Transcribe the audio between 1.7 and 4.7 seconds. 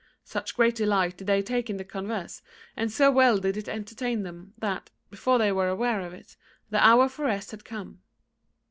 the converse, and so well did it entertain them,